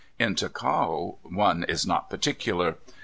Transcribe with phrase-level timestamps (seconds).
[0.17, 2.77] In Ticao, one is not particular.